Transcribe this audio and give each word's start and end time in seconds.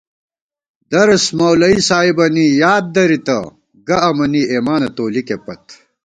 درس 0.91 1.25
مولوی 1.37 1.77
صاحِبَنی 1.89 2.45
یاد 2.61 2.83
دَرِتہ، 2.95 3.37
گہ 3.87 3.97
امَنی 4.09 4.41
ایمانہ 4.51 4.89
تولِکے 4.95 5.37
پت 5.45 5.63